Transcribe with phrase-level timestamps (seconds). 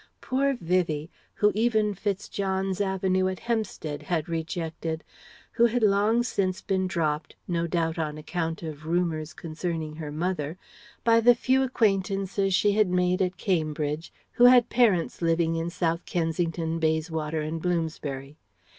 [0.19, 5.03] Poor Vivie, whom even FitzJohn's Avenue at Hampstead had rejected,
[5.51, 10.57] who had long since been dropped no doubt on account of rumours concerning her mother
[11.03, 16.03] by the few acquaintances she had made at Cambridge, who had parents living in South
[16.07, 18.37] Kensington, Bayswater, and Bloomsbury.